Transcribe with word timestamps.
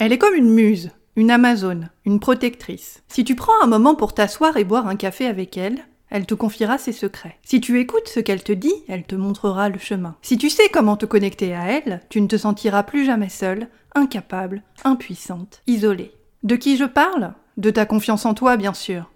Elle 0.00 0.12
est 0.12 0.18
comme 0.18 0.36
une 0.36 0.50
muse, 0.50 0.92
une 1.16 1.32
amazone, 1.32 1.90
une 2.06 2.20
protectrice. 2.20 3.02
Si 3.08 3.24
tu 3.24 3.34
prends 3.34 3.60
un 3.62 3.66
moment 3.66 3.96
pour 3.96 4.14
t'asseoir 4.14 4.56
et 4.56 4.62
boire 4.62 4.86
un 4.86 4.94
café 4.94 5.26
avec 5.26 5.56
elle, 5.56 5.80
elle 6.08 6.24
te 6.24 6.34
confiera 6.34 6.78
ses 6.78 6.92
secrets. 6.92 7.36
Si 7.42 7.60
tu 7.60 7.80
écoutes 7.80 8.06
ce 8.06 8.20
qu'elle 8.20 8.44
te 8.44 8.52
dit, 8.52 8.72
elle 8.86 9.02
te 9.02 9.16
montrera 9.16 9.68
le 9.68 9.78
chemin. 9.80 10.14
Si 10.22 10.38
tu 10.38 10.50
sais 10.50 10.68
comment 10.72 10.96
te 10.96 11.04
connecter 11.04 11.52
à 11.52 11.64
elle, 11.72 12.00
tu 12.10 12.20
ne 12.20 12.28
te 12.28 12.36
sentiras 12.36 12.84
plus 12.84 13.04
jamais 13.04 13.28
seule, 13.28 13.66
incapable, 13.96 14.62
impuissante, 14.84 15.62
isolée. 15.66 16.12
De 16.44 16.54
qui 16.54 16.76
je 16.76 16.84
parle? 16.84 17.34
De 17.56 17.70
ta 17.70 17.84
confiance 17.84 18.24
en 18.24 18.34
toi, 18.34 18.56
bien 18.56 18.74
sûr. 18.74 19.10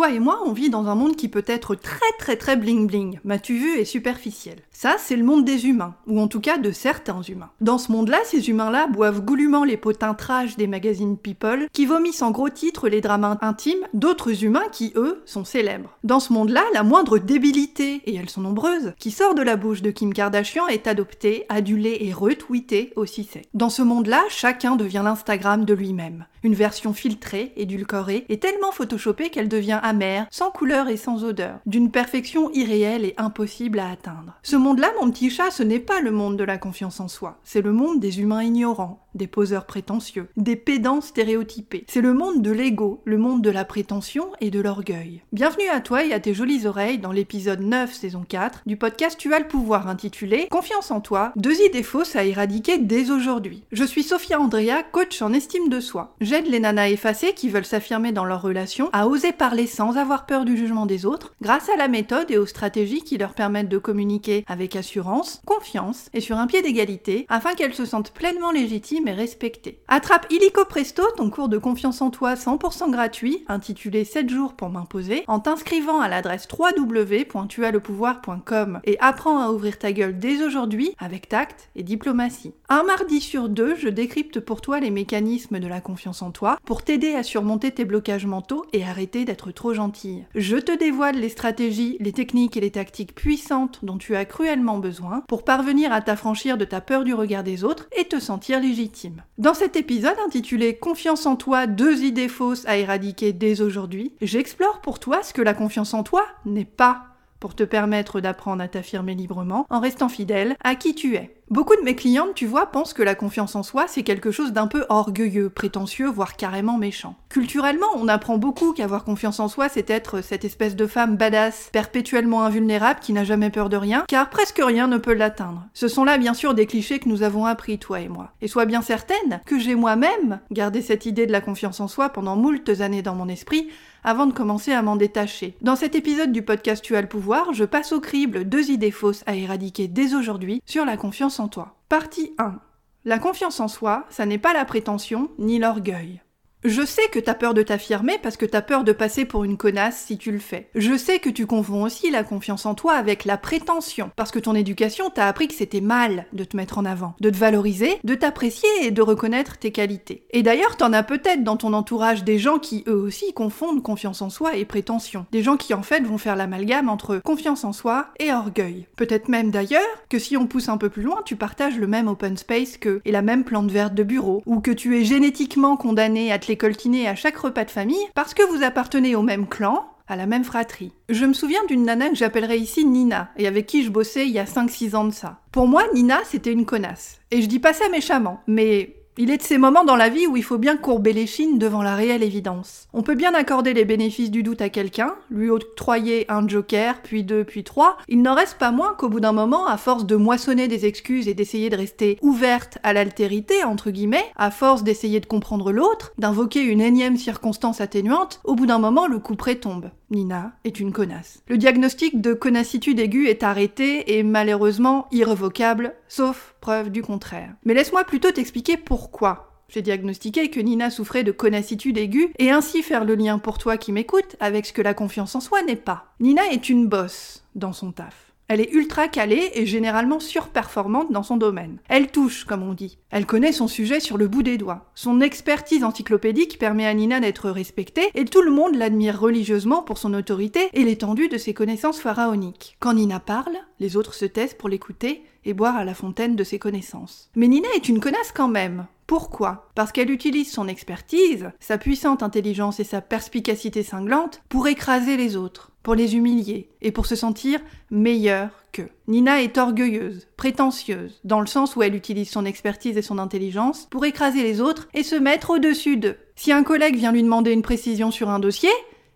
Toi 0.00 0.12
et 0.12 0.18
moi, 0.18 0.40
on 0.46 0.54
vit 0.54 0.70
dans 0.70 0.86
un 0.86 0.94
monde 0.94 1.14
qui 1.14 1.28
peut 1.28 1.44
être 1.46 1.74
très 1.74 2.10
très 2.18 2.36
très 2.36 2.56
bling 2.56 2.86
bling, 2.86 3.20
m'as-tu 3.22 3.58
vu, 3.58 3.78
et 3.78 3.84
superficiel. 3.84 4.56
Ça, 4.82 4.96
c'est 4.96 5.16
le 5.16 5.24
monde 5.24 5.44
des 5.44 5.66
humains, 5.66 5.94
ou 6.06 6.22
en 6.22 6.26
tout 6.26 6.40
cas 6.40 6.56
de 6.56 6.70
certains 6.70 7.20
humains. 7.20 7.50
Dans 7.60 7.76
ce 7.76 7.92
monde-là, 7.92 8.16
ces 8.24 8.48
humains-là 8.48 8.86
boivent 8.86 9.20
goulûment 9.20 9.62
les 9.62 9.76
potins 9.76 10.16
des 10.56 10.66
magazines 10.66 11.18
People, 11.18 11.68
qui 11.74 11.84
vomissent 11.84 12.22
en 12.22 12.30
gros 12.30 12.48
titres 12.48 12.88
les 12.88 13.02
drames 13.02 13.36
intimes 13.42 13.86
d'autres 13.92 14.42
humains 14.42 14.64
qui, 14.72 14.94
eux, 14.96 15.20
sont 15.26 15.44
célèbres. 15.44 15.98
Dans 16.02 16.18
ce 16.18 16.32
monde-là, 16.32 16.64
la 16.72 16.82
moindre 16.82 17.18
débilité, 17.18 18.00
et 18.06 18.14
elles 18.14 18.30
sont 18.30 18.40
nombreuses, 18.40 18.94
qui 18.98 19.10
sort 19.10 19.34
de 19.34 19.42
la 19.42 19.56
bouche 19.56 19.82
de 19.82 19.90
Kim 19.90 20.14
Kardashian 20.14 20.66
est 20.68 20.86
adoptée, 20.86 21.44
adulée 21.50 21.98
et 22.00 22.14
retweetée 22.14 22.94
aussi 22.96 23.28
c'est. 23.30 23.50
Dans 23.52 23.68
ce 23.68 23.82
monde-là, 23.82 24.22
chacun 24.30 24.76
devient 24.76 25.02
l'Instagram 25.04 25.66
de 25.66 25.74
lui-même. 25.74 26.24
Une 26.42 26.54
version 26.54 26.94
filtrée, 26.94 27.52
édulcorée, 27.56 28.24
et 28.30 28.38
tellement 28.38 28.72
photoshopée 28.72 29.28
qu'elle 29.28 29.50
devient 29.50 29.80
amère, 29.82 30.26
sans 30.30 30.50
couleur 30.50 30.88
et 30.88 30.96
sans 30.96 31.22
odeur, 31.22 31.58
d'une 31.66 31.90
perfection 31.90 32.50
irréelle 32.52 33.04
et 33.04 33.12
impossible 33.18 33.78
à 33.78 33.90
atteindre. 33.90 34.38
Monde-là, 34.70 34.92
mon 35.00 35.10
petit 35.10 35.30
chat, 35.30 35.50
ce 35.50 35.64
n'est 35.64 35.80
pas 35.80 36.00
le 36.00 36.12
monde 36.12 36.36
de 36.36 36.44
la 36.44 36.56
confiance 36.56 37.00
en 37.00 37.08
soi, 37.08 37.40
c'est 37.42 37.60
le 37.60 37.72
monde 37.72 37.98
des 37.98 38.20
humains 38.20 38.44
ignorants, 38.44 39.04
des 39.14 39.26
poseurs 39.26 39.66
prétentieux, 39.66 40.28
des 40.36 40.56
pédants 40.56 41.00
stéréotypés. 41.00 41.84
C'est 41.88 42.00
le 42.00 42.14
monde 42.14 42.42
de 42.42 42.50
l'ego, 42.50 43.02
le 43.04 43.18
monde 43.18 43.42
de 43.42 43.50
la 43.50 43.64
prétention 43.64 44.28
et 44.40 44.50
de 44.50 44.60
l'orgueil. 44.60 45.22
Bienvenue 45.32 45.68
à 45.68 45.80
toi 45.80 46.04
et 46.04 46.12
à 46.12 46.20
tes 46.20 46.34
jolies 46.34 46.66
oreilles 46.66 46.98
dans 46.98 47.12
l'épisode 47.12 47.60
9 47.60 47.92
saison 47.92 48.24
4 48.28 48.62
du 48.66 48.76
podcast 48.76 49.16
Tu 49.18 49.34
as 49.34 49.38
le 49.38 49.48
pouvoir 49.48 49.88
intitulé 49.88 50.48
Confiance 50.50 50.90
en 50.90 51.00
toi, 51.00 51.32
deux 51.36 51.60
idées 51.62 51.82
fausses 51.82 52.16
à 52.16 52.24
éradiquer 52.24 52.78
dès 52.78 53.10
aujourd'hui. 53.10 53.64
Je 53.72 53.84
suis 53.84 54.02
Sophia 54.02 54.40
Andrea, 54.40 54.82
coach 54.92 55.22
en 55.22 55.32
estime 55.32 55.68
de 55.68 55.80
soi. 55.80 56.14
J'aide 56.20 56.46
les 56.46 56.60
nanas 56.60 56.90
effacées 56.90 57.34
qui 57.34 57.48
veulent 57.48 57.64
s'affirmer 57.64 58.12
dans 58.12 58.24
leur 58.24 58.42
relation 58.42 58.90
à 58.92 59.08
oser 59.08 59.32
parler 59.32 59.66
sans 59.66 59.96
avoir 59.96 60.26
peur 60.26 60.44
du 60.44 60.56
jugement 60.56 60.86
des 60.86 61.06
autres 61.06 61.34
grâce 61.42 61.68
à 61.68 61.76
la 61.76 61.88
méthode 61.88 62.30
et 62.30 62.38
aux 62.38 62.46
stratégies 62.46 63.02
qui 63.02 63.18
leur 63.18 63.34
permettent 63.34 63.68
de 63.68 63.78
communiquer 63.78 64.44
avec 64.46 64.76
assurance, 64.76 65.42
confiance 65.46 66.08
et 66.12 66.20
sur 66.20 66.38
un 66.38 66.46
pied 66.46 66.62
d'égalité 66.62 67.26
afin 67.28 67.54
qu'elles 67.54 67.74
se 67.74 67.84
sentent 67.84 68.12
pleinement 68.12 68.52
légitimes 68.52 68.99
mais 69.04 69.12
respecté. 69.12 69.80
Attrape 69.88 70.26
illico 70.30 70.64
presto 70.64 71.02
ton 71.16 71.30
cours 71.30 71.48
de 71.48 71.58
confiance 71.58 72.00
en 72.02 72.10
toi 72.10 72.34
100% 72.34 72.90
gratuit, 72.90 73.44
intitulé 73.48 74.04
7 74.04 74.28
jours 74.28 74.54
pour 74.54 74.68
m'imposer, 74.68 75.24
en 75.26 75.40
t'inscrivant 75.40 76.00
à 76.00 76.08
l'adresse 76.08 76.46
www.tuaslepouvoir.com 76.52 78.80
et 78.84 78.96
apprends 79.00 79.40
à 79.40 79.50
ouvrir 79.50 79.78
ta 79.78 79.92
gueule 79.92 80.18
dès 80.18 80.44
aujourd'hui 80.44 80.94
avec 80.98 81.28
tact 81.28 81.70
et 81.76 81.82
diplomatie. 81.82 82.52
Un 82.68 82.82
mardi 82.82 83.20
sur 83.20 83.48
deux, 83.48 83.74
je 83.76 83.88
décrypte 83.88 84.40
pour 84.40 84.60
toi 84.60 84.80
les 84.80 84.90
mécanismes 84.90 85.58
de 85.58 85.68
la 85.68 85.80
confiance 85.80 86.22
en 86.22 86.30
toi 86.30 86.58
pour 86.64 86.82
t'aider 86.82 87.14
à 87.14 87.22
surmonter 87.22 87.70
tes 87.70 87.84
blocages 87.84 88.26
mentaux 88.26 88.64
et 88.72 88.84
arrêter 88.84 89.24
d'être 89.24 89.52
trop 89.52 89.74
gentille. 89.74 90.24
Je 90.34 90.56
te 90.56 90.76
dévoile 90.76 91.16
les 91.16 91.28
stratégies, 91.28 91.96
les 92.00 92.12
techniques 92.12 92.56
et 92.56 92.60
les 92.60 92.70
tactiques 92.70 93.14
puissantes 93.14 93.84
dont 93.84 93.98
tu 93.98 94.16
as 94.16 94.24
cruellement 94.24 94.78
besoin 94.78 95.22
pour 95.28 95.44
parvenir 95.44 95.92
à 95.92 96.00
t'affranchir 96.00 96.58
de 96.58 96.64
ta 96.64 96.80
peur 96.80 97.04
du 97.04 97.14
regard 97.14 97.44
des 97.44 97.64
autres 97.64 97.88
et 97.98 98.04
te 98.04 98.20
sentir 98.20 98.60
légitime 98.60 98.89
dans 99.38 99.54
cet 99.54 99.76
épisode 99.76 100.16
intitulé 100.24 100.76
Confiance 100.76 101.26
en 101.26 101.36
toi, 101.36 101.66
deux 101.66 102.02
idées 102.02 102.28
fausses 102.28 102.66
à 102.66 102.76
éradiquer 102.76 103.32
dès 103.32 103.60
aujourd'hui, 103.60 104.12
j'explore 104.20 104.80
pour 104.80 104.98
toi 104.98 105.22
ce 105.22 105.32
que 105.32 105.42
la 105.42 105.54
confiance 105.54 105.94
en 105.94 106.02
toi 106.02 106.26
n'est 106.44 106.64
pas, 106.64 107.09
pour 107.40 107.54
te 107.54 107.64
permettre 107.64 108.20
d'apprendre 108.20 108.62
à 108.62 108.68
t'affirmer 108.68 109.14
librement 109.14 109.66
en 109.70 109.80
restant 109.80 110.08
fidèle 110.08 110.54
à 110.62 110.74
qui 110.74 110.94
tu 110.94 111.16
es. 111.16 111.34
Beaucoup 111.50 111.74
de 111.74 111.82
mes 111.82 111.96
clientes, 111.96 112.36
tu 112.36 112.46
vois, 112.46 112.66
pensent 112.66 112.94
que 112.94 113.02
la 113.02 113.16
confiance 113.16 113.56
en 113.56 113.64
soi, 113.64 113.86
c'est 113.88 114.04
quelque 114.04 114.30
chose 114.30 114.52
d'un 114.52 114.68
peu 114.68 114.86
orgueilleux, 114.88 115.50
prétentieux, 115.50 116.06
voire 116.08 116.36
carrément 116.36 116.78
méchant. 116.78 117.16
Culturellement, 117.28 117.88
on 117.96 118.06
apprend 118.06 118.38
beaucoup 118.38 118.72
qu'avoir 118.72 119.02
confiance 119.02 119.40
en 119.40 119.48
soi, 119.48 119.68
c'est 119.68 119.90
être 119.90 120.20
cette 120.20 120.44
espèce 120.44 120.76
de 120.76 120.86
femme 120.86 121.16
badass, 121.16 121.70
perpétuellement 121.72 122.44
invulnérable, 122.44 123.00
qui 123.00 123.12
n'a 123.12 123.24
jamais 123.24 123.50
peur 123.50 123.68
de 123.68 123.76
rien, 123.76 124.04
car 124.06 124.30
presque 124.30 124.62
rien 124.64 124.86
ne 124.86 124.96
peut 124.96 125.12
l'atteindre. 125.12 125.66
Ce 125.74 125.88
sont 125.88 126.04
là, 126.04 126.18
bien 126.18 126.34
sûr, 126.34 126.54
des 126.54 126.66
clichés 126.66 127.00
que 127.00 127.08
nous 127.08 127.24
avons 127.24 127.46
appris, 127.46 127.80
toi 127.80 127.98
et 127.98 128.08
moi. 128.08 128.30
Et 128.42 128.46
sois 128.46 128.64
bien 128.64 128.80
certaine 128.80 129.40
que 129.44 129.58
j'ai 129.58 129.74
moi-même 129.74 130.38
gardé 130.52 130.82
cette 130.82 131.04
idée 131.04 131.26
de 131.26 131.32
la 131.32 131.40
confiance 131.40 131.80
en 131.80 131.88
soi 131.88 132.10
pendant 132.10 132.36
moultes 132.36 132.80
années 132.80 133.02
dans 133.02 133.16
mon 133.16 133.28
esprit, 133.28 133.70
avant 134.04 134.26
de 134.26 134.32
commencer 134.32 134.72
à 134.72 134.82
m'en 134.82 134.96
détacher. 134.96 135.56
Dans 135.60 135.76
cet 135.76 135.94
épisode 135.94 136.32
du 136.32 136.42
podcast 136.42 136.84
Tu 136.84 136.96
as 136.96 137.02
le 137.02 137.08
pouvoir, 137.08 137.52
je 137.52 137.64
passe 137.64 137.92
au 137.92 138.00
crible 138.00 138.44
deux 138.44 138.70
idées 138.70 138.90
fausses 138.90 139.24
à 139.26 139.34
éradiquer 139.34 139.88
dès 139.88 140.14
aujourd'hui 140.14 140.62
sur 140.66 140.84
la 140.84 140.96
confiance 140.96 141.40
en 141.40 141.48
toi. 141.48 141.76
Partie 141.88 142.32
1. 142.38 142.58
La 143.04 143.18
confiance 143.18 143.60
en 143.60 143.68
soi, 143.68 144.06
ça 144.10 144.26
n'est 144.26 144.38
pas 144.38 144.52
la 144.52 144.64
prétention 144.64 145.30
ni 145.38 145.58
l'orgueil. 145.58 146.20
Je 146.62 146.84
sais 146.84 147.08
que 147.10 147.18
t'as 147.18 147.32
peur 147.32 147.54
de 147.54 147.62
t'affirmer 147.62 148.18
parce 148.22 148.36
que 148.36 148.44
t'as 148.44 148.60
peur 148.60 148.84
de 148.84 148.92
passer 148.92 149.24
pour 149.24 149.44
une 149.44 149.56
connasse 149.56 149.96
si 149.96 150.18
tu 150.18 150.30
le 150.30 150.38
fais. 150.38 150.68
Je 150.74 150.94
sais 150.94 151.18
que 151.18 151.30
tu 151.30 151.46
confonds 151.46 151.84
aussi 151.84 152.10
la 152.10 152.22
confiance 152.22 152.66
en 152.66 152.74
toi 152.74 152.92
avec 152.96 153.24
la 153.24 153.38
prétention 153.38 154.10
parce 154.14 154.30
que 154.30 154.38
ton 154.38 154.54
éducation 154.54 155.08
t'a 155.08 155.26
appris 155.26 155.48
que 155.48 155.54
c'était 155.54 155.80
mal 155.80 156.26
de 156.34 156.44
te 156.44 156.58
mettre 156.58 156.76
en 156.76 156.84
avant, 156.84 157.14
de 157.18 157.30
te 157.30 157.38
valoriser, 157.38 157.96
de 158.04 158.14
t'apprécier 158.14 158.68
et 158.82 158.90
de 158.90 159.00
reconnaître 159.00 159.56
tes 159.56 159.72
qualités. 159.72 160.24
Et 160.32 160.42
d'ailleurs, 160.42 160.76
t'en 160.76 160.92
as 160.92 161.02
peut-être 161.02 161.44
dans 161.44 161.56
ton 161.56 161.72
entourage 161.72 162.24
des 162.24 162.38
gens 162.38 162.58
qui 162.58 162.84
eux 162.86 162.92
aussi 162.92 163.32
confondent 163.32 163.82
confiance 163.82 164.20
en 164.20 164.28
soi 164.28 164.56
et 164.56 164.66
prétention. 164.66 165.24
Des 165.32 165.42
gens 165.42 165.56
qui 165.56 165.72
en 165.72 165.82
fait 165.82 166.02
vont 166.02 166.18
faire 166.18 166.36
l'amalgame 166.36 166.90
entre 166.90 167.22
confiance 167.24 167.64
en 167.64 167.72
soi 167.72 168.08
et 168.18 168.34
orgueil. 168.34 168.86
Peut-être 168.96 169.30
même 169.30 169.50
d'ailleurs 169.50 169.80
que 170.10 170.18
si 170.18 170.36
on 170.36 170.46
pousse 170.46 170.68
un 170.68 170.76
peu 170.76 170.90
plus 170.90 171.04
loin, 171.04 171.22
tu 171.24 171.36
partages 171.36 171.78
le 171.78 171.86
même 171.86 172.06
open 172.06 172.36
space 172.36 172.76
que 172.76 173.00
et 173.06 173.12
la 173.12 173.22
même 173.22 173.44
plante 173.44 173.70
verte 173.70 173.94
de 173.94 174.02
bureau 174.02 174.42
ou 174.44 174.60
que 174.60 174.70
tu 174.70 175.00
es 175.00 175.06
génétiquement 175.06 175.78
condamné 175.78 176.30
à 176.30 176.38
te 176.38 176.49
coltiner 176.56 177.08
à 177.08 177.14
chaque 177.14 177.36
repas 177.36 177.64
de 177.64 177.70
famille 177.70 178.06
parce 178.14 178.34
que 178.34 178.42
vous 178.42 178.62
appartenez 178.62 179.14
au 179.14 179.22
même 179.22 179.46
clan, 179.46 179.86
à 180.08 180.16
la 180.16 180.26
même 180.26 180.44
fratrie. 180.44 180.92
Je 181.08 181.24
me 181.24 181.32
souviens 181.32 181.64
d'une 181.66 181.84
nana 181.84 182.08
que 182.08 182.16
j'appellerais 182.16 182.58
ici 182.58 182.84
Nina, 182.84 183.30
et 183.36 183.46
avec 183.46 183.66
qui 183.66 183.84
je 183.84 183.90
bossais 183.90 184.26
il 184.26 184.32
y 184.32 184.40
a 184.40 184.44
5-6 184.44 184.96
ans 184.96 185.04
de 185.04 185.12
ça. 185.12 185.38
Pour 185.52 185.68
moi, 185.68 185.84
Nina, 185.94 186.18
c'était 186.24 186.52
une 186.52 186.66
connasse. 186.66 187.20
Et 187.30 187.42
je 187.42 187.46
dis 187.46 187.60
pas 187.60 187.72
ça 187.72 187.88
méchamment, 187.88 188.40
mais 188.46 188.96
il 189.18 189.30
est 189.30 189.36
de 189.36 189.42
ces 189.42 189.58
moments 189.58 189.84
dans 189.84 189.96
la 189.96 190.08
vie 190.08 190.26
où 190.26 190.36
il 190.36 190.42
faut 190.42 190.56
bien 190.56 190.76
courber 190.76 191.12
les 191.12 191.26
chines 191.26 191.58
devant 191.58 191.82
la 191.82 191.94
réelle 191.94 192.22
évidence. 192.22 192.88
On 192.92 193.02
peut 193.02 193.14
bien 193.14 193.34
accorder 193.34 193.74
les 193.74 193.84
bénéfices 193.84 194.30
du 194.30 194.42
doute 194.42 194.62
à 194.62 194.68
quelqu'un, 194.68 195.14
lui 195.30 195.50
octroyer 195.50 196.24
un 196.30 196.46
joker, 196.46 197.02
puis 197.02 197.24
deux, 197.24 197.44
puis 197.44 197.64
trois. 197.64 197.98
Il 198.08 198.22
n'en 198.22 198.34
reste 198.34 198.58
pas 198.58 198.70
moins 198.70 198.94
qu'au 198.94 199.08
bout 199.08 199.20
d'un 199.20 199.32
moment, 199.32 199.66
à 199.66 199.76
force 199.76 200.06
de 200.06 200.16
moissonner 200.16 200.68
des 200.68 200.86
excuses 200.86 201.28
et 201.28 201.34
d'essayer 201.34 201.70
de 201.70 201.76
rester 201.76 202.18
ouverte 202.22 202.78
à 202.82 202.92
l'altérité, 202.92 203.64
entre 203.64 203.90
guillemets, 203.90 204.26
à 204.36 204.50
force 204.50 204.84
d'essayer 204.84 205.20
de 205.20 205.26
comprendre 205.26 205.72
l'autre, 205.72 206.12
d'invoquer 206.18 206.62
une 206.62 206.80
énième 206.80 207.16
circonstance 207.16 207.80
atténuante, 207.80 208.40
au 208.44 208.54
bout 208.54 208.66
d'un 208.66 208.78
moment, 208.78 209.06
le 209.06 209.18
coup 209.18 209.36
près 209.36 209.56
tombe. 209.56 209.90
Nina 210.10 210.52
est 210.64 210.80
une 210.80 210.92
connasse. 210.92 211.42
Le 211.48 211.56
diagnostic 211.56 212.20
de 212.20 212.34
connassitude 212.34 212.98
aiguë 212.98 213.28
est 213.28 213.42
arrêté 213.42 214.18
et 214.18 214.22
malheureusement 214.22 215.06
irrévocable, 215.12 215.94
sauf 216.08 216.54
preuve 216.60 216.90
du 216.90 217.02
contraire. 217.02 217.54
Mais 217.64 217.74
laisse-moi 217.74 218.04
plutôt 218.04 218.32
t'expliquer 218.32 218.76
pourquoi. 218.76 219.46
J'ai 219.68 219.82
diagnostiqué 219.82 220.50
que 220.50 220.58
Nina 220.58 220.90
souffrait 220.90 221.22
de 221.22 221.30
connassitude 221.30 221.96
aiguë 221.96 222.32
et 222.40 222.50
ainsi 222.50 222.82
faire 222.82 223.04
le 223.04 223.14
lien 223.14 223.38
pour 223.38 223.58
toi 223.58 223.76
qui 223.76 223.92
m'écoute 223.92 224.34
avec 224.40 224.66
ce 224.66 224.72
que 224.72 224.82
la 224.82 224.94
confiance 224.94 225.36
en 225.36 225.40
soi 225.40 225.62
n'est 225.62 225.76
pas. 225.76 226.06
Nina 226.18 226.42
est 226.50 226.68
une 226.68 226.88
bosse 226.88 227.44
dans 227.54 227.72
son 227.72 227.92
taf. 227.92 228.29
Elle 228.50 228.60
est 228.60 228.72
ultra 228.72 229.06
calée 229.06 229.52
et 229.54 229.64
généralement 229.64 230.18
surperformante 230.18 231.12
dans 231.12 231.22
son 231.22 231.36
domaine. 231.36 231.78
Elle 231.88 232.10
touche, 232.10 232.42
comme 232.42 232.64
on 232.64 232.74
dit. 232.74 232.98
Elle 233.10 233.24
connaît 233.24 233.52
son 233.52 233.68
sujet 233.68 234.00
sur 234.00 234.18
le 234.18 234.26
bout 234.26 234.42
des 234.42 234.58
doigts. 234.58 234.90
Son 234.96 235.20
expertise 235.20 235.84
encyclopédique 235.84 236.58
permet 236.58 236.84
à 236.84 236.92
Nina 236.92 237.20
d'être 237.20 237.48
respectée 237.48 238.10
et 238.16 238.24
tout 238.24 238.42
le 238.42 238.50
monde 238.50 238.74
l'admire 238.74 239.20
religieusement 239.20 239.82
pour 239.82 239.98
son 239.98 240.14
autorité 240.14 240.68
et 240.72 240.82
l'étendue 240.82 241.28
de 241.28 241.38
ses 241.38 241.54
connaissances 241.54 242.00
pharaoniques. 242.00 242.76
Quand 242.80 242.94
Nina 242.94 243.20
parle, 243.20 243.56
les 243.78 243.96
autres 243.96 244.14
se 244.14 244.24
taisent 244.24 244.54
pour 244.54 244.68
l'écouter 244.68 245.22
et 245.44 245.54
boire 245.54 245.76
à 245.76 245.84
la 245.84 245.94
fontaine 245.94 246.34
de 246.34 246.42
ses 246.42 246.58
connaissances. 246.58 247.30
Mais 247.36 247.46
Nina 247.46 247.68
est 247.76 247.88
une 247.88 248.00
connasse 248.00 248.32
quand 248.34 248.48
même. 248.48 248.88
Pourquoi 249.10 249.66
Parce 249.74 249.90
qu'elle 249.90 250.12
utilise 250.12 250.52
son 250.52 250.68
expertise, 250.68 251.50
sa 251.58 251.78
puissante 251.78 252.22
intelligence 252.22 252.78
et 252.78 252.84
sa 252.84 253.00
perspicacité 253.00 253.82
cinglante 253.82 254.40
pour 254.48 254.68
écraser 254.68 255.16
les 255.16 255.34
autres, 255.34 255.72
pour 255.82 255.96
les 255.96 256.14
humilier 256.14 256.70
et 256.80 256.92
pour 256.92 257.06
se 257.06 257.16
sentir 257.16 257.58
meilleure 257.90 258.50
qu'eux. 258.70 258.88
Nina 259.08 259.42
est 259.42 259.58
orgueilleuse, 259.58 260.28
prétentieuse, 260.36 261.18
dans 261.24 261.40
le 261.40 261.48
sens 261.48 261.74
où 261.74 261.82
elle 261.82 261.96
utilise 261.96 262.30
son 262.30 262.44
expertise 262.44 262.96
et 262.96 263.02
son 263.02 263.18
intelligence 263.18 263.88
pour 263.90 264.04
écraser 264.04 264.44
les 264.44 264.60
autres 264.60 264.88
et 264.94 265.02
se 265.02 265.16
mettre 265.16 265.50
au-dessus 265.50 265.96
d'eux. 265.96 266.18
Si 266.36 266.52
un 266.52 266.62
collègue 266.62 266.94
vient 266.94 267.10
lui 267.10 267.24
demander 267.24 267.50
une 267.50 267.62
précision 267.62 268.12
sur 268.12 268.30
un 268.30 268.38
dossier, 268.38 268.70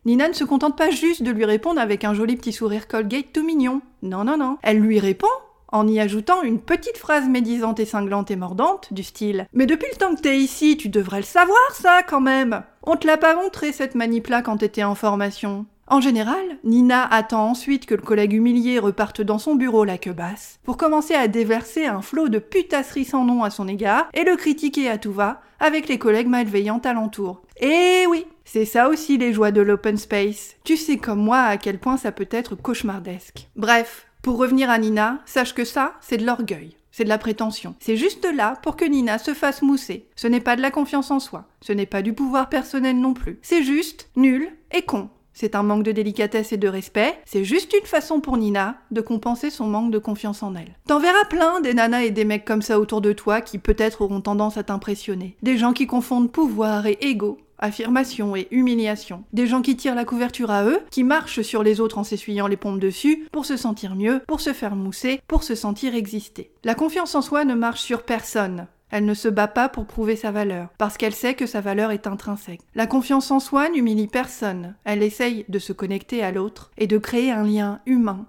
Nina 0.07 0.27
ne 0.29 0.35
se 0.35 0.43
contente 0.43 0.77
pas 0.77 0.91
juste 0.91 1.23
de 1.23 1.31
lui 1.31 1.45
répondre 1.45 1.81
avec 1.81 2.03
un 2.03 2.15
joli 2.15 2.35
petit 2.35 2.53
sourire 2.53 2.89
Colgate 2.89 3.33
tout 3.33 3.45
mignon. 3.45 3.81
Non, 4.03 4.25
non, 4.25 4.37
non. 4.37 4.59
Elle 4.65 4.81
lui 4.81 4.99
répond 4.99 5.29
en 5.75 5.89
y 5.89 5.99
ajoutant 5.99 6.43
une 6.43 6.61
petite 6.61 6.97
phrase 6.97 7.29
médisante 7.29 7.81
et 7.81 7.85
cinglante 7.85 8.31
et 8.31 8.37
mordante, 8.37 8.93
du 8.93 9.03
style 9.03 9.47
Mais 9.53 9.67
depuis 9.67 9.89
le 9.91 9.99
temps 9.99 10.15
que 10.15 10.21
t'es 10.21 10.39
ici, 10.39 10.77
tu 10.77 10.89
devrais 10.89 11.19
le 11.19 11.25
savoir, 11.25 11.59
ça, 11.73 12.03
quand 12.07 12.21
même 12.21 12.63
On 12.85 12.97
te 12.97 13.07
l'a 13.07 13.17
pas 13.17 13.35
montré, 13.35 13.73
cette 13.73 13.97
manip-là, 13.97 14.41
quand 14.43 14.59
t'étais 14.59 14.85
en 14.85 14.95
formation. 14.95 15.67
En 15.89 16.01
général, 16.01 16.59
Nina 16.63 17.05
attend 17.05 17.51
ensuite 17.51 17.87
que 17.87 17.95
le 17.95 18.03
collègue 18.03 18.33
humilié 18.33 18.79
reparte 18.79 19.21
dans 19.21 19.39
son 19.39 19.57
bureau 19.57 19.85
la 19.85 19.99
queue 19.99 20.13
basse, 20.13 20.61
pour 20.63 20.77
commencer 20.77 21.15
à 21.15 21.29
déverser 21.29 21.87
un 21.87 22.01
flot 22.01 22.29
de 22.29 22.39
putasseries 22.39 23.05
sans 23.05 23.25
nom 23.25 23.43
à 23.43 23.51
son 23.51 23.67
égard 23.67 24.09
et 24.15 24.23
le 24.23 24.37
critiquer 24.37 24.89
à 24.89 24.97
tout 24.97 25.13
va, 25.13 25.43
avec 25.59 25.89
les 25.89 25.99
collègues 25.99 26.29
malveillants 26.29 26.81
alentour. 26.85 27.43
Et 27.61 28.05
oui, 28.09 28.27
c'est 28.45 28.65
ça 28.65 28.89
aussi 28.89 29.19
les 29.19 29.33
joies 29.33 29.51
de 29.51 29.61
l'open 29.61 29.97
space. 29.97 30.55
Tu 30.63 30.77
sais 30.77 30.99
comme 30.99 31.21
moi 31.21 31.41
à 31.41 31.57
quel 31.57 31.79
point 31.79 31.97
ça 31.97 32.13
peut 32.13 32.29
être 32.31 32.55
cauchemardesque. 32.55 33.49
Bref, 33.57 34.07
pour 34.25 34.39
revenir 34.39 34.71
à 34.71 34.79
Nina, 34.79 35.19
sache 35.27 35.53
que 35.53 35.67
ça, 35.67 35.93
c'est 36.01 36.17
de 36.17 36.25
l'orgueil. 36.25 36.79
C'est 36.91 37.05
de 37.05 37.11
la 37.11 37.19
prétention. 37.19 37.75
C'est 37.79 37.99
juste 37.99 38.27
là 38.35 38.55
pour 38.63 38.75
que 38.75 38.87
Nina 38.87 39.19
se 39.19 39.35
fasse 39.35 39.61
mousser. 39.61 40.07
Ce 40.17 40.27
n'est 40.27 40.41
pas 40.41 40.57
de 40.57 40.63
la 40.63 40.71
confiance 40.71 41.11
en 41.11 41.21
soi. 41.21 41.45
Ce 41.61 41.75
n'est 41.75 41.85
pas 41.85 42.01
du 42.01 42.15
pouvoir 42.15 42.49
personnel 42.49 42.99
non 42.99 43.13
plus. 43.13 43.39
C'est 43.43 43.63
juste 43.63 44.09
nul 44.17 44.49
et 44.73 44.81
con. 44.81 45.11
C'est 45.35 45.55
un 45.55 45.63
manque 45.63 45.83
de 45.83 45.93
délicatesse 45.93 46.53
et 46.53 46.57
de 46.57 46.69
respect. 46.69 47.19
C'est 47.27 47.45
juste 47.45 47.75
une 47.79 47.87
façon 47.87 48.21
pour 48.21 48.39
Nina 48.39 48.77
de 48.93 49.03
compenser 49.03 49.51
son 49.51 49.67
manque 49.67 49.91
de 49.91 49.99
confiance 49.99 50.43
en 50.43 50.55
elle. 50.55 50.75
T'en 50.87 51.01
verras 51.01 51.27
plein 51.29 51.61
des 51.61 51.75
nanas 51.75 52.05
et 52.05 52.11
des 52.11 52.25
mecs 52.25 52.47
comme 52.47 52.63
ça 52.63 52.81
autour 52.81 53.03
de 53.03 53.13
toi 53.13 53.43
qui 53.43 53.59
peut-être 53.59 54.01
auront 54.01 54.23
tendance 54.23 54.57
à 54.57 54.63
t'impressionner. 54.63 55.37
Des 55.43 55.59
gens 55.59 55.75
qui 55.75 55.87
confondent 55.87 56.33
pouvoir 56.33 56.87
et 56.87 56.97
ego 57.03 57.39
affirmation 57.59 58.37
et 58.37 58.49
humiliation. 58.51 59.25
Des 59.33 59.47
gens 59.47 59.63
qui 59.63 59.77
tirent 59.77 59.95
la 59.95 60.05
couverture 60.05 60.51
à 60.51 60.65
eux, 60.65 60.81
qui 60.91 61.05
marchent 61.05 61.43
sur 61.43 61.63
les 61.63 61.81
autres 61.81 61.99
en 61.99 62.05
s'essuyant 62.05 62.47
les 62.47 62.57
pompes 62.57 62.81
dessus, 62.81 63.27
pour 63.33 63.47
se 63.47 63.57
sentir 63.57 63.95
mieux, 63.95 64.21
pour 64.27 64.41
se 64.41 64.53
faire 64.53 64.77
mousser, 64.77 65.21
pour 65.29 65.43
se 65.43 65.55
sentir 65.55 65.95
exister. 65.95 66.51
La 66.65 66.75
confiance 66.75 67.15
en 67.15 67.23
soi 67.23 67.45
ne 67.45 67.55
marche 67.55 67.81
sur 67.81 68.03
personne. 68.03 68.67
Elle 68.91 69.07
ne 69.07 69.15
se 69.15 69.29
bat 69.29 69.49
pas 69.49 69.69
pour 69.69 69.87
prouver 69.87 70.15
sa 70.15 70.31
valeur, 70.31 70.69
parce 70.79 70.97
qu'elle 70.97 71.15
sait 71.15 71.35
que 71.35 71.47
sa 71.47 71.61
valeur 71.61 71.91
est 71.91 72.07
intrinsèque. 72.07 72.61
La 72.77 72.87
confiance 72.87 73.31
en 73.33 73.41
soi 73.41 73.69
n'humilie 73.69 74.07
personne. 74.07 74.77
Elle 74.85 75.03
essaye 75.03 75.45
de 75.49 75.59
se 75.59 75.73
connecter 75.73 76.23
à 76.23 76.31
l'autre 76.31 76.71
et 76.79 76.87
de 76.87 76.99
créer 76.99 77.33
un 77.33 77.43
lien 77.43 77.81
humain 77.87 78.27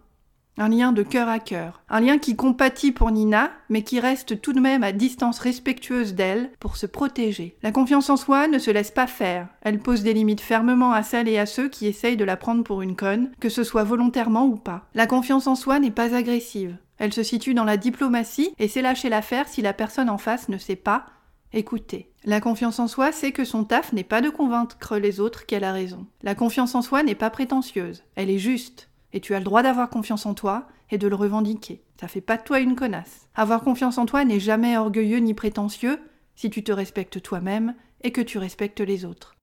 un 0.58 0.70
lien 0.70 0.92
de 0.92 1.04
cœur 1.04 1.28
à 1.28 1.40
cœur, 1.40 1.82
un 1.90 2.00
lien 2.00 2.18
qui 2.18 2.36
compatit 2.36 2.92
pour 2.92 3.12
Nina, 3.12 3.52
mais 3.70 3.84
qui 3.84 4.00
reste 4.00 4.42
tout 4.42 4.54
de 4.54 4.60
même 4.60 4.84
à 4.84 4.92
distance 4.92 5.40
respectueuse 5.40 6.16
d'elle 6.16 6.52
pour 6.60 6.78
se 6.78 6.86
protéger. 6.86 7.58
La 7.62 7.72
confiance 7.72 8.10
en 8.10 8.18
soi 8.18 8.48
ne 8.48 8.60
se 8.60 8.72
laisse 8.72 8.92
pas 8.92 9.08
faire, 9.08 9.48
elle 9.62 9.80
pose 9.80 10.04
des 10.04 10.14
limites 10.14 10.42
fermement 10.42 10.92
à 10.92 11.04
celles 11.04 11.28
et 11.28 11.38
à 11.38 11.46
ceux 11.46 11.70
qui 11.70 11.88
essayent 11.88 12.18
de 12.18 12.26
la 12.26 12.38
prendre 12.38 12.64
pour 12.64 12.82
une 12.82 12.96
conne, 12.96 13.32
que 13.40 13.50
ce 13.50 13.64
soit 13.64 13.84
volontairement 13.84 14.46
ou 14.46 14.56
pas. 14.56 14.88
La 14.94 15.08
confiance 15.08 15.48
en 15.48 15.56
soi 15.56 15.80
n'est 15.80 15.92
pas 15.92 16.16
agressive, 16.16 16.78
elle 16.98 17.14
se 17.14 17.24
situe 17.24 17.54
dans 17.54 17.66
la 17.66 17.78
diplomatie 17.78 18.54
et 18.60 18.68
c'est 18.68 18.82
lâcher 18.82 19.10
l'affaire 19.10 19.48
si 19.48 19.62
la 19.62 19.74
personne 19.74 20.10
en 20.10 20.18
face 20.18 20.50
ne 20.50 20.58
sait 20.58 20.76
pas 20.76 21.06
écouter. 21.54 22.12
La 22.24 22.42
confiance 22.42 22.80
en 22.80 22.88
soi, 22.88 23.12
c'est 23.12 23.32
que 23.32 23.46
son 23.46 23.64
taf 23.64 23.94
n'est 23.94 24.04
pas 24.04 24.22
de 24.22 24.30
convaincre 24.30 24.98
les 24.98 25.20
autres 25.20 25.46
qu'elle 25.46 25.64
a 25.64 25.72
raison. 25.72 26.06
La 26.24 26.36
confiance 26.36 26.76
en 26.76 26.82
soi 26.82 27.04
n'est 27.04 27.16
pas 27.16 27.30
prétentieuse, 27.30 28.04
elle 28.16 28.30
est 28.30 28.40
juste 28.40 28.90
et 29.16 29.22
tu 29.22 29.34
as 29.34 29.40
le 29.40 29.46
droit 29.46 29.64
d'avoir 29.64 29.90
confiance 29.90 30.28
en 30.28 30.36
toi 30.36 30.68
et 30.92 31.00
de 31.00 31.08
le 31.08 31.16
revendiquer. 31.16 31.82
Ça 32.00 32.08
fait 32.10 32.22
pas 32.22 32.38
de 32.38 32.44
toi 32.44 32.60
une 32.60 32.76
connasse. 32.76 33.28
Avoir 33.34 33.64
confiance 33.64 33.98
en 33.98 34.06
toi 34.06 34.24
n'est 34.26 34.42
jamais 34.42 34.78
orgueilleux 34.78 35.20
ni 35.20 35.34
prétentieux 35.34 36.00
si 36.36 36.52
tu 36.52 36.64
te 36.64 36.74
respectes 36.74 37.22
toi-même 37.22 37.76
et 38.04 38.12
que 38.12 38.20
tu 38.22 38.38
respectes 38.38 38.82
les 38.82 39.06
autres. 39.06 39.38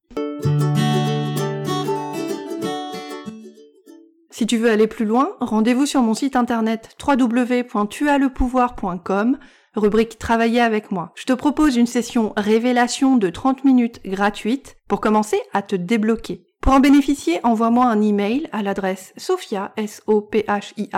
Si 4.31 4.47
tu 4.47 4.59
veux 4.59 4.71
aller 4.71 4.87
plus 4.87 5.07
loin, 5.07 5.31
rendez-vous 5.41 5.87
sur 5.87 6.03
mon 6.03 6.13
site 6.13 6.37
internet 6.37 6.95
www.tuaslepouvoir.com, 7.03 9.39
rubrique 9.75 10.19
Travailler 10.19 10.61
avec 10.61 10.91
moi. 10.91 11.13
Je 11.15 11.25
te 11.25 11.33
propose 11.33 11.77
une 11.77 11.87
session 11.87 12.35
révélation 12.37 13.17
de 13.17 13.31
30 13.31 13.65
minutes 13.65 14.03
gratuite 14.05 14.77
pour 14.87 15.01
commencer 15.01 15.41
à 15.55 15.63
te 15.63 15.77
débloquer. 15.77 16.45
Pour 16.63 16.75
en 16.75 16.81
bénéficier, 16.81 17.41
envoie-moi 17.43 17.87
un 17.87 18.01
email 18.01 18.49
à 18.53 18.63
l'adresse 18.63 19.13
sophia, 19.17 19.73
s 19.77 20.01
o 20.07 20.21
p 20.21 20.45
h 20.47 20.73
i 20.77 20.89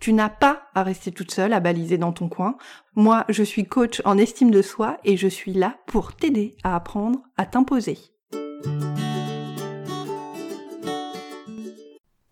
Tu 0.00 0.12
n'as 0.12 0.28
pas 0.28 0.62
à 0.74 0.82
rester 0.82 1.12
toute 1.12 1.30
seule 1.30 1.52
à 1.52 1.60
baliser 1.60 1.96
dans 1.96 2.12
ton 2.12 2.28
coin. 2.28 2.56
Moi, 2.96 3.24
je 3.28 3.44
suis 3.44 3.66
coach 3.66 4.02
en 4.04 4.18
estime 4.18 4.50
de 4.50 4.62
soi 4.62 4.98
et 5.04 5.16
je 5.16 5.28
suis 5.28 5.52
là 5.52 5.76
pour 5.86 6.16
t'aider 6.16 6.56
à 6.64 6.74
apprendre 6.74 7.20
à 7.36 7.46
t'imposer. 7.46 7.98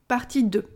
Partie 0.09 0.43
2. 0.43 0.67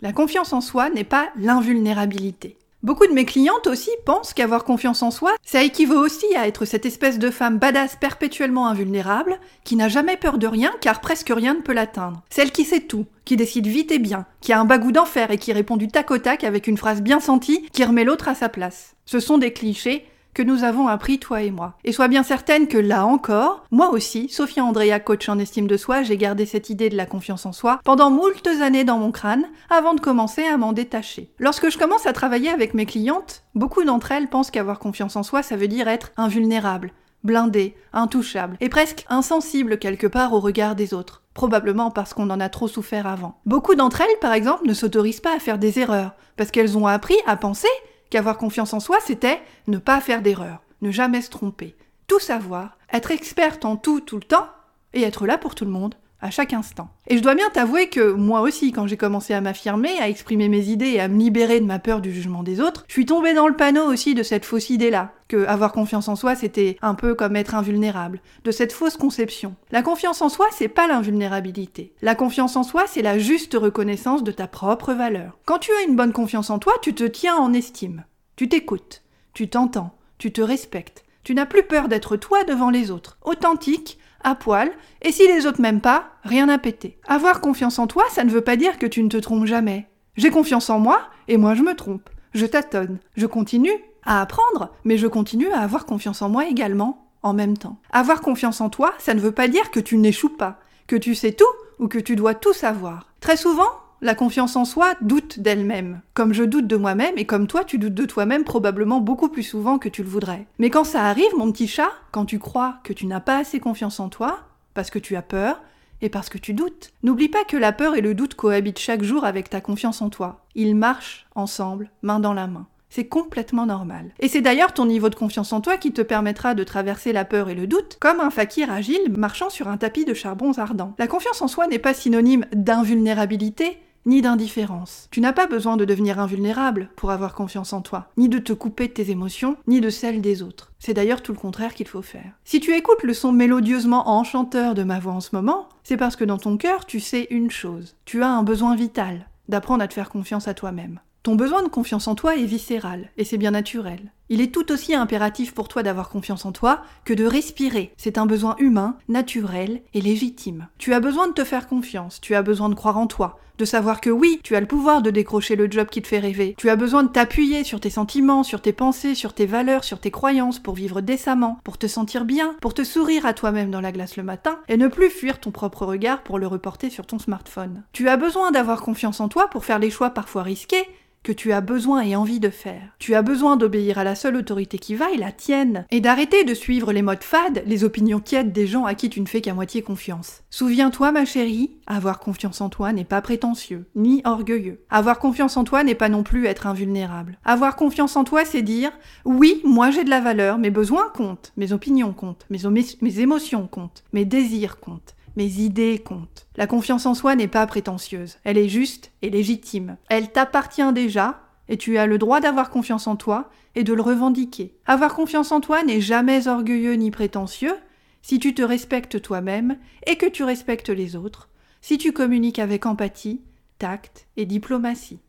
La 0.00 0.12
confiance 0.12 0.52
en 0.52 0.60
soi 0.60 0.90
n'est 0.90 1.02
pas 1.02 1.28
l'invulnérabilité. 1.34 2.59
Beaucoup 2.82 3.06
de 3.06 3.12
mes 3.12 3.26
clientes 3.26 3.66
aussi 3.66 3.90
pensent 4.06 4.32
qu'avoir 4.32 4.64
confiance 4.64 5.02
en 5.02 5.10
soi, 5.10 5.34
ça 5.44 5.62
équivaut 5.62 5.98
aussi 5.98 6.24
à 6.34 6.48
être 6.48 6.64
cette 6.64 6.86
espèce 6.86 7.18
de 7.18 7.30
femme 7.30 7.58
badass 7.58 7.96
perpétuellement 7.96 8.68
invulnérable, 8.68 9.38
qui 9.64 9.76
n'a 9.76 9.88
jamais 9.88 10.16
peur 10.16 10.38
de 10.38 10.46
rien 10.46 10.72
car 10.80 11.02
presque 11.02 11.30
rien 11.34 11.52
ne 11.52 11.60
peut 11.60 11.74
l'atteindre. 11.74 12.22
Celle 12.30 12.52
qui 12.52 12.64
sait 12.64 12.80
tout, 12.80 13.04
qui 13.26 13.36
décide 13.36 13.66
vite 13.66 13.92
et 13.92 13.98
bien, 13.98 14.24
qui 14.40 14.54
a 14.54 14.60
un 14.60 14.64
bagou 14.64 14.92
d'enfer 14.92 15.30
et 15.30 15.36
qui 15.36 15.52
répond 15.52 15.76
du 15.76 15.88
tac 15.88 16.10
au 16.10 16.16
tac 16.16 16.42
avec 16.42 16.66
une 16.68 16.78
phrase 16.78 17.02
bien 17.02 17.20
sentie 17.20 17.68
qui 17.74 17.84
remet 17.84 18.04
l'autre 18.04 18.28
à 18.28 18.34
sa 18.34 18.48
place. 18.48 18.94
Ce 19.04 19.20
sont 19.20 19.36
des 19.36 19.52
clichés 19.52 20.06
que 20.34 20.42
nous 20.42 20.64
avons 20.64 20.88
appris, 20.88 21.18
toi 21.18 21.42
et 21.42 21.50
moi. 21.50 21.74
Et 21.84 21.92
sois 21.92 22.08
bien 22.08 22.22
certaine 22.22 22.68
que 22.68 22.78
là 22.78 23.06
encore, 23.06 23.64
moi 23.70 23.90
aussi, 23.90 24.28
Sophia 24.28 24.64
Andrea, 24.64 25.00
coach 25.00 25.28
en 25.28 25.38
estime 25.38 25.66
de 25.66 25.76
soi, 25.76 26.02
j'ai 26.02 26.16
gardé 26.16 26.46
cette 26.46 26.70
idée 26.70 26.88
de 26.88 26.96
la 26.96 27.06
confiance 27.06 27.46
en 27.46 27.52
soi 27.52 27.80
pendant 27.84 28.10
moultes 28.10 28.48
années 28.60 28.84
dans 28.84 28.98
mon 28.98 29.12
crâne 29.12 29.46
avant 29.68 29.94
de 29.94 30.00
commencer 30.00 30.44
à 30.44 30.56
m'en 30.56 30.72
détacher. 30.72 31.32
Lorsque 31.38 31.70
je 31.70 31.78
commence 31.78 32.06
à 32.06 32.12
travailler 32.12 32.50
avec 32.50 32.74
mes 32.74 32.86
clientes, 32.86 33.44
beaucoup 33.54 33.84
d'entre 33.84 34.12
elles 34.12 34.28
pensent 34.28 34.50
qu'avoir 34.50 34.78
confiance 34.78 35.16
en 35.16 35.22
soi, 35.22 35.42
ça 35.42 35.56
veut 35.56 35.68
dire 35.68 35.88
être 35.88 36.12
invulnérable, 36.16 36.92
blindé, 37.24 37.74
intouchable, 37.92 38.56
et 38.60 38.68
presque 38.68 39.04
insensible 39.08 39.78
quelque 39.78 40.06
part 40.06 40.32
au 40.32 40.40
regard 40.40 40.74
des 40.74 40.94
autres. 40.94 41.22
Probablement 41.34 41.90
parce 41.90 42.14
qu'on 42.14 42.30
en 42.30 42.40
a 42.40 42.48
trop 42.48 42.68
souffert 42.68 43.06
avant. 43.06 43.38
Beaucoup 43.46 43.74
d'entre 43.74 44.00
elles, 44.00 44.18
par 44.20 44.32
exemple, 44.32 44.66
ne 44.66 44.74
s'autorisent 44.74 45.20
pas 45.20 45.34
à 45.34 45.38
faire 45.38 45.58
des 45.58 45.78
erreurs, 45.78 46.12
parce 46.36 46.50
qu'elles 46.50 46.78
ont 46.78 46.86
appris 46.86 47.16
à 47.26 47.36
penser 47.36 47.68
qu'avoir 48.10 48.36
confiance 48.36 48.74
en 48.74 48.80
soi, 48.80 48.98
c'était 49.04 49.40
ne 49.66 49.78
pas 49.78 50.00
faire 50.00 50.22
d'erreur, 50.22 50.62
ne 50.82 50.90
jamais 50.90 51.22
se 51.22 51.30
tromper, 51.30 51.76
tout 52.06 52.18
savoir, 52.18 52.76
être 52.92 53.10
experte 53.10 53.64
en 53.64 53.76
tout 53.76 54.00
tout 54.00 54.16
le 54.16 54.22
temps, 54.22 54.48
et 54.92 55.02
être 55.02 55.26
là 55.26 55.38
pour 55.38 55.54
tout 55.54 55.64
le 55.64 55.70
monde, 55.70 55.94
à 56.20 56.30
chaque 56.30 56.52
instant. 56.52 56.90
Et 57.06 57.16
je 57.16 57.22
dois 57.22 57.34
bien 57.34 57.48
t'avouer 57.50 57.88
que 57.88 58.12
moi 58.12 58.40
aussi, 58.40 58.72
quand 58.72 58.86
j'ai 58.86 58.96
commencé 58.96 59.34
à 59.34 59.40
m'affirmer, 59.40 59.98
à 60.00 60.08
exprimer 60.08 60.48
mes 60.48 60.66
idées 60.68 60.90
et 60.90 61.00
à 61.00 61.08
me 61.08 61.18
libérer 61.18 61.60
de 61.60 61.66
ma 61.66 61.78
peur 61.78 62.00
du 62.00 62.12
jugement 62.12 62.42
des 62.42 62.60
autres, 62.60 62.84
je 62.88 62.92
suis 62.92 63.06
tombée 63.06 63.34
dans 63.34 63.48
le 63.48 63.56
panneau 63.56 63.84
aussi 63.84 64.14
de 64.14 64.22
cette 64.22 64.44
fausse 64.44 64.70
idée-là, 64.70 65.12
que 65.28 65.46
avoir 65.46 65.72
confiance 65.72 66.08
en 66.08 66.16
soi, 66.16 66.34
c'était 66.34 66.76
un 66.82 66.94
peu 66.94 67.14
comme 67.14 67.36
être 67.36 67.54
invulnérable, 67.54 68.20
de 68.44 68.50
cette 68.50 68.72
fausse 68.72 68.96
conception. 68.96 69.54
La 69.70 69.82
confiance 69.82 70.22
en 70.22 70.28
soi, 70.28 70.46
c'est 70.52 70.68
pas 70.68 70.88
l'invulnérabilité. 70.88 71.94
La 72.02 72.14
confiance 72.14 72.56
en 72.56 72.62
soi, 72.62 72.84
c'est 72.86 73.02
la 73.02 73.18
juste 73.18 73.54
reconnaissance 73.54 74.24
de 74.24 74.32
ta 74.32 74.46
propre 74.46 74.92
valeur. 74.92 75.38
Quand 75.46 75.58
tu 75.58 75.70
as 75.72 75.88
une 75.88 75.96
bonne 75.96 76.12
confiance 76.12 76.50
en 76.50 76.58
toi, 76.58 76.74
tu 76.82 76.94
te 76.94 77.04
tiens 77.04 77.36
en 77.36 77.52
estime. 77.52 78.04
Tu 78.36 78.48
t'écoutes, 78.48 79.02
tu 79.34 79.48
t'entends, 79.48 79.96
tu 80.18 80.32
te 80.32 80.40
respectes. 80.40 81.04
Tu 81.22 81.34
n'as 81.34 81.46
plus 81.46 81.62
peur 81.62 81.88
d'être 81.88 82.16
toi 82.16 82.44
devant 82.44 82.70
les 82.70 82.90
autres, 82.90 83.18
authentique, 83.22 83.98
à 84.22 84.34
poil, 84.34 84.70
et 85.02 85.12
si 85.12 85.26
les 85.26 85.46
autres 85.46 85.60
m'aiment 85.60 85.80
pas, 85.80 86.10
rien 86.24 86.48
à 86.48 86.58
péter. 86.58 86.98
Avoir 87.06 87.40
confiance 87.40 87.78
en 87.78 87.86
toi, 87.86 88.04
ça 88.10 88.24
ne 88.24 88.30
veut 88.30 88.40
pas 88.40 88.56
dire 88.56 88.78
que 88.78 88.86
tu 88.86 89.02
ne 89.02 89.08
te 89.08 89.16
trompes 89.16 89.46
jamais. 89.46 89.86
J'ai 90.16 90.30
confiance 90.30 90.70
en 90.70 90.78
moi, 90.78 91.00
et 91.28 91.36
moi 91.36 91.54
je 91.54 91.62
me 91.62 91.74
trompe. 91.74 92.10
Je 92.34 92.46
tâtonne. 92.46 92.98
Je 93.16 93.26
continue 93.26 93.72
à 94.04 94.20
apprendre, 94.20 94.72
mais 94.84 94.98
je 94.98 95.06
continue 95.06 95.50
à 95.50 95.60
avoir 95.60 95.86
confiance 95.86 96.22
en 96.22 96.28
moi 96.28 96.46
également, 96.48 97.08
en 97.22 97.32
même 97.32 97.56
temps. 97.56 97.78
Avoir 97.90 98.20
confiance 98.20 98.60
en 98.60 98.70
toi, 98.70 98.92
ça 98.98 99.14
ne 99.14 99.20
veut 99.20 99.32
pas 99.32 99.48
dire 99.48 99.70
que 99.70 99.80
tu 99.80 99.96
n'échoues 99.96 100.36
pas, 100.36 100.58
que 100.86 100.96
tu 100.96 101.14
sais 101.14 101.32
tout 101.32 101.44
ou 101.78 101.88
que 101.88 101.98
tu 101.98 102.16
dois 102.16 102.34
tout 102.34 102.52
savoir. 102.52 103.06
Très 103.20 103.36
souvent, 103.36 103.70
la 104.02 104.14
confiance 104.14 104.56
en 104.56 104.64
soi 104.64 104.94
doute 105.00 105.40
d'elle-même, 105.40 106.00
comme 106.14 106.32
je 106.32 106.44
doute 106.44 106.66
de 106.66 106.76
moi-même 106.76 107.16
et 107.16 107.26
comme 107.26 107.46
toi 107.46 107.64
tu 107.64 107.78
doutes 107.78 107.94
de 107.94 108.06
toi-même 108.06 108.44
probablement 108.44 109.00
beaucoup 109.00 109.28
plus 109.28 109.42
souvent 109.42 109.78
que 109.78 109.88
tu 109.88 110.02
le 110.02 110.08
voudrais. 110.08 110.46
Mais 110.58 110.70
quand 110.70 110.84
ça 110.84 111.04
arrive, 111.04 111.36
mon 111.36 111.52
petit 111.52 111.68
chat, 111.68 111.90
quand 112.12 112.24
tu 112.24 112.38
crois 112.38 112.76
que 112.84 112.92
tu 112.92 113.06
n'as 113.06 113.20
pas 113.20 113.38
assez 113.38 113.60
confiance 113.60 114.00
en 114.00 114.08
toi, 114.08 114.40
parce 114.74 114.90
que 114.90 114.98
tu 114.98 115.16
as 115.16 115.22
peur, 115.22 115.60
et 116.02 116.08
parce 116.08 116.28
que 116.28 116.38
tu 116.38 116.54
doutes. 116.54 116.92
N'oublie 117.02 117.28
pas 117.28 117.44
que 117.44 117.56
la 117.56 117.72
peur 117.72 117.96
et 117.96 118.00
le 118.00 118.14
doute 118.14 118.34
cohabitent 118.34 118.78
chaque 118.78 119.02
jour 119.02 119.24
avec 119.24 119.50
ta 119.50 119.60
confiance 119.60 120.02
en 120.02 120.10
toi. 120.10 120.44
Ils 120.54 120.74
marchent 120.74 121.26
ensemble, 121.34 121.90
main 122.02 122.20
dans 122.20 122.32
la 122.32 122.46
main. 122.46 122.66
C'est 122.88 123.06
complètement 123.06 123.66
normal. 123.66 124.10
Et 124.18 124.26
c'est 124.26 124.40
d'ailleurs 124.40 124.74
ton 124.74 124.84
niveau 124.84 125.10
de 125.10 125.14
confiance 125.14 125.52
en 125.52 125.60
toi 125.60 125.76
qui 125.76 125.92
te 125.92 126.02
permettra 126.02 126.54
de 126.54 126.64
traverser 126.64 127.12
la 127.12 127.24
peur 127.24 127.48
et 127.48 127.54
le 127.54 127.68
doute 127.68 127.98
comme 128.00 128.18
un 128.18 128.30
fakir 128.30 128.72
agile 128.72 129.12
marchant 129.16 129.48
sur 129.48 129.68
un 129.68 129.76
tapis 129.76 130.04
de 130.04 130.14
charbons 130.14 130.58
ardents. 130.58 130.94
La 130.98 131.06
confiance 131.06 131.40
en 131.40 131.46
soi 131.46 131.68
n'est 131.68 131.78
pas 131.78 131.94
synonyme 131.94 132.46
d'invulnérabilité, 132.52 133.78
ni 134.06 134.22
d'indifférence. 134.22 135.08
Tu 135.10 135.20
n'as 135.20 135.32
pas 135.32 135.46
besoin 135.46 135.76
de 135.76 135.84
devenir 135.84 136.18
invulnérable 136.18 136.90
pour 136.96 137.10
avoir 137.10 137.34
confiance 137.34 137.72
en 137.72 137.82
toi, 137.82 138.08
ni 138.16 138.28
de 138.28 138.38
te 138.38 138.52
couper 138.52 138.88
de 138.88 138.92
tes 138.92 139.10
émotions, 139.10 139.56
ni 139.66 139.80
de 139.80 139.90
celles 139.90 140.20
des 140.20 140.42
autres. 140.42 140.72
C'est 140.78 140.94
d'ailleurs 140.94 141.22
tout 141.22 141.32
le 141.32 141.38
contraire 141.38 141.74
qu'il 141.74 141.88
faut 141.88 142.02
faire. 142.02 142.32
Si 142.44 142.60
tu 142.60 142.74
écoutes 142.74 143.02
le 143.02 143.14
son 143.14 143.32
mélodieusement 143.32 144.08
enchanteur 144.08 144.74
de 144.74 144.82
ma 144.82 144.98
voix 144.98 145.12
en 145.12 145.20
ce 145.20 145.34
moment, 145.34 145.68
c'est 145.84 145.96
parce 145.96 146.16
que 146.16 146.24
dans 146.24 146.38
ton 146.38 146.56
cœur, 146.56 146.86
tu 146.86 147.00
sais 147.00 147.26
une 147.30 147.50
chose. 147.50 147.96
Tu 148.04 148.22
as 148.22 148.30
un 148.30 148.42
besoin 148.42 148.74
vital, 148.74 149.28
d'apprendre 149.48 149.82
à 149.82 149.88
te 149.88 149.94
faire 149.94 150.10
confiance 150.10 150.48
à 150.48 150.54
toi-même. 150.54 151.00
Ton 151.22 151.34
besoin 151.34 151.62
de 151.62 151.68
confiance 151.68 152.08
en 152.08 152.14
toi 152.14 152.36
est 152.36 152.44
viscéral, 152.44 153.10
et 153.18 153.24
c'est 153.24 153.36
bien 153.36 153.50
naturel. 153.50 154.12
Il 154.32 154.40
est 154.40 154.54
tout 154.54 154.70
aussi 154.70 154.94
impératif 154.94 155.52
pour 155.52 155.66
toi 155.66 155.82
d'avoir 155.82 156.08
confiance 156.08 156.44
en 156.44 156.52
toi 156.52 156.82
que 157.04 157.12
de 157.12 157.24
respirer. 157.24 157.92
C'est 157.96 158.16
un 158.16 158.26
besoin 158.26 158.54
humain, 158.60 158.96
naturel 159.08 159.82
et 159.92 160.00
légitime. 160.00 160.68
Tu 160.78 160.94
as 160.94 161.00
besoin 161.00 161.26
de 161.26 161.32
te 161.32 161.42
faire 161.42 161.66
confiance, 161.66 162.20
tu 162.20 162.36
as 162.36 162.42
besoin 162.42 162.68
de 162.68 162.76
croire 162.76 162.96
en 162.96 163.08
toi, 163.08 163.40
de 163.58 163.64
savoir 163.64 164.00
que 164.00 164.08
oui, 164.08 164.38
tu 164.44 164.54
as 164.54 164.60
le 164.60 164.68
pouvoir 164.68 165.02
de 165.02 165.10
décrocher 165.10 165.56
le 165.56 165.68
job 165.68 165.88
qui 165.88 166.00
te 166.00 166.06
fait 166.06 166.20
rêver. 166.20 166.54
Tu 166.56 166.70
as 166.70 166.76
besoin 166.76 167.02
de 167.02 167.08
t'appuyer 167.08 167.64
sur 167.64 167.80
tes 167.80 167.90
sentiments, 167.90 168.44
sur 168.44 168.62
tes 168.62 168.72
pensées, 168.72 169.16
sur 169.16 169.32
tes 169.32 169.46
valeurs, 169.46 169.82
sur 169.82 169.98
tes 169.98 170.12
croyances 170.12 170.60
pour 170.60 170.76
vivre 170.76 171.00
décemment, 171.00 171.58
pour 171.64 171.76
te 171.76 171.88
sentir 171.88 172.24
bien, 172.24 172.54
pour 172.60 172.72
te 172.72 172.84
sourire 172.84 173.26
à 173.26 173.34
toi-même 173.34 173.72
dans 173.72 173.80
la 173.80 173.90
glace 173.90 174.16
le 174.16 174.22
matin 174.22 174.60
et 174.68 174.76
ne 174.76 174.86
plus 174.86 175.10
fuir 175.10 175.40
ton 175.40 175.50
propre 175.50 175.84
regard 175.84 176.22
pour 176.22 176.38
le 176.38 176.46
reporter 176.46 176.88
sur 176.88 177.04
ton 177.04 177.18
smartphone. 177.18 177.82
Tu 177.92 178.08
as 178.08 178.16
besoin 178.16 178.52
d'avoir 178.52 178.80
confiance 178.82 179.18
en 179.18 179.28
toi 179.28 179.50
pour 179.50 179.64
faire 179.64 179.80
les 179.80 179.90
choix 179.90 180.10
parfois 180.10 180.44
risqués 180.44 180.86
que 181.22 181.32
tu 181.32 181.52
as 181.52 181.60
besoin 181.60 182.02
et 182.02 182.16
envie 182.16 182.40
de 182.40 182.48
faire. 182.48 182.94
Tu 182.98 183.14
as 183.14 183.22
besoin 183.22 183.56
d'obéir 183.56 183.98
à 183.98 184.04
la 184.04 184.14
seule 184.14 184.36
autorité 184.36 184.78
qui 184.78 184.94
vaille, 184.94 185.18
la 185.18 185.32
tienne, 185.32 185.84
et 185.90 186.00
d'arrêter 186.00 186.44
de 186.44 186.54
suivre 186.54 186.92
les 186.92 187.02
modes 187.02 187.22
fades, 187.22 187.62
les 187.66 187.84
opinions 187.84 188.20
tièdes 188.20 188.52
des 188.52 188.66
gens 188.66 188.84
à 188.86 188.94
qui 188.94 189.10
tu 189.10 189.20
ne 189.20 189.26
fais 189.26 189.40
qu'à 189.40 189.54
moitié 189.54 189.82
confiance. 189.82 190.42
Souviens-toi, 190.50 191.12
ma 191.12 191.24
chérie, 191.24 191.72
avoir 191.86 192.20
confiance 192.20 192.60
en 192.60 192.70
toi 192.70 192.92
n'est 192.92 193.04
pas 193.04 193.20
prétentieux, 193.20 193.86
ni 193.94 194.22
orgueilleux. 194.24 194.82
Avoir 194.88 195.18
confiance 195.18 195.56
en 195.56 195.64
toi 195.64 195.84
n'est 195.84 195.94
pas 195.94 196.08
non 196.08 196.22
plus 196.22 196.46
être 196.46 196.66
invulnérable. 196.66 197.38
Avoir 197.44 197.76
confiance 197.76 198.16
en 198.16 198.24
toi, 198.24 198.44
c'est 198.44 198.62
dire, 198.62 198.92
oui, 199.24 199.60
moi 199.64 199.90
j'ai 199.90 200.04
de 200.04 200.10
la 200.10 200.20
valeur, 200.20 200.58
mes 200.58 200.70
besoins 200.70 201.10
comptent, 201.14 201.52
mes 201.56 201.72
opinions 201.72 202.12
comptent, 202.12 202.46
mes, 202.48 202.60
mes 203.00 203.20
émotions 203.20 203.66
comptent, 203.66 204.04
mes 204.12 204.24
désirs 204.24 204.80
comptent 204.80 205.14
mes 205.36 205.60
idées 205.60 205.98
comptent. 205.98 206.46
La 206.56 206.66
confiance 206.66 207.06
en 207.06 207.14
soi 207.14 207.34
n'est 207.34 207.48
pas 207.48 207.66
prétentieuse, 207.66 208.38
elle 208.44 208.58
est 208.58 208.68
juste 208.68 209.12
et 209.22 209.30
légitime. 209.30 209.96
Elle 210.08 210.30
t'appartient 210.30 210.92
déjà, 210.92 211.42
et 211.68 211.76
tu 211.76 211.98
as 211.98 212.06
le 212.06 212.18
droit 212.18 212.40
d'avoir 212.40 212.70
confiance 212.70 213.06
en 213.06 213.16
toi 213.16 213.48
et 213.74 213.84
de 213.84 213.92
le 213.92 214.02
revendiquer. 214.02 214.74
Avoir 214.86 215.14
confiance 215.14 215.52
en 215.52 215.60
toi 215.60 215.82
n'est 215.84 216.00
jamais 216.00 216.48
orgueilleux 216.48 216.94
ni 216.94 217.10
prétentieux 217.10 217.76
si 218.22 218.38
tu 218.38 218.54
te 218.54 218.62
respectes 218.62 219.22
toi-même 219.22 219.78
et 220.06 220.16
que 220.16 220.26
tu 220.26 220.42
respectes 220.44 220.90
les 220.90 221.16
autres, 221.16 221.48
si 221.80 221.96
tu 221.96 222.12
communiques 222.12 222.58
avec 222.58 222.86
empathie, 222.86 223.42
tact 223.78 224.26
et 224.36 224.46
diplomatie. 224.46 225.20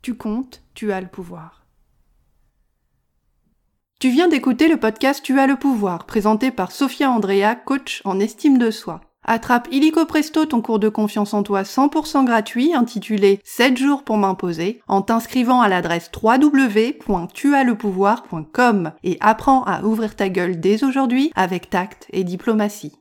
Tu 0.00 0.14
comptes, 0.14 0.62
tu 0.74 0.92
as 0.92 1.00
le 1.00 1.08
pouvoir. 1.08 1.66
Tu 3.98 4.10
viens 4.10 4.28
d'écouter 4.28 4.68
le 4.68 4.78
podcast 4.78 5.24
Tu 5.24 5.40
as 5.40 5.48
le 5.48 5.56
pouvoir, 5.56 6.06
présenté 6.06 6.52
par 6.52 6.70
Sophia 6.70 7.10
Andrea, 7.10 7.56
coach 7.56 8.00
en 8.04 8.20
estime 8.20 8.56
de 8.56 8.70
soi. 8.70 9.00
Attrape 9.30 9.68
illico 9.70 10.06
presto 10.06 10.46
ton 10.46 10.62
cours 10.62 10.78
de 10.78 10.88
confiance 10.88 11.34
en 11.34 11.42
toi 11.42 11.60
100% 11.60 12.24
gratuit 12.24 12.72
intitulé 12.72 13.40
7 13.44 13.76
jours 13.76 14.02
pour 14.02 14.16
m'imposer 14.16 14.80
en 14.88 15.02
t'inscrivant 15.02 15.60
à 15.60 15.68
l'adresse 15.68 16.10
www.tuaslepouvoir.com 16.22 18.92
et 19.04 19.18
apprends 19.20 19.64
à 19.64 19.82
ouvrir 19.82 20.16
ta 20.16 20.30
gueule 20.30 20.58
dès 20.58 20.82
aujourd'hui 20.82 21.30
avec 21.36 21.68
tact 21.68 22.06
et 22.10 22.24
diplomatie. 22.24 22.94